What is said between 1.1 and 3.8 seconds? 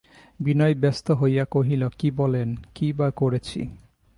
হইয়া কহিল, কী বলেন, কীই বা করেছি।